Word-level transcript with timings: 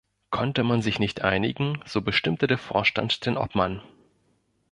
Konnte 0.31 0.63
man 0.63 0.81
sich 0.81 0.97
nicht 0.97 1.21
einigen, 1.21 1.79
so 1.85 2.01
bestimmte 2.01 2.47
der 2.47 2.57
Vorstand 2.57 3.23
den 3.27 3.37
Obmann. 3.37 3.83